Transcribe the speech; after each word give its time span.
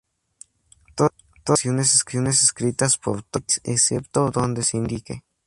Todas 0.95 1.11
las 1.65 2.01
canciones 2.03 2.43
escritas 2.43 2.97
por 2.97 3.21
Tom 3.21 3.41
Waits 3.43 3.61
excepto 3.65 4.31
donde 4.31 4.63
se 4.63 4.77
indique. 4.77 5.21